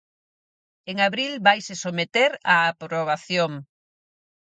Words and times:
En 0.93 0.97
abril 1.09 1.33
vaise 1.45 1.75
someter 1.83 2.31
a 2.53 2.55
aprobación. 2.73 3.51